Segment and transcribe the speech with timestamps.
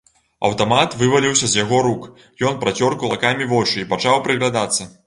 [0.47, 2.09] Аўтамат вываліўся з яго рук,
[2.53, 4.93] ён працёр кулакамі вочы і пачаў прыглядацца.